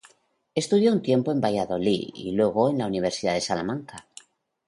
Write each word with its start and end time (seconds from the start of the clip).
Estudió 0.55 0.91
un 0.93 1.03
tiempo 1.03 1.31
en 1.31 1.39
Valladolid 1.41 2.09
y 2.15 2.31
luego 2.31 2.71
en 2.71 2.79
la 2.79 2.87
Universidad 2.87 3.35
de 3.35 3.41
Salamanca. 3.41 4.07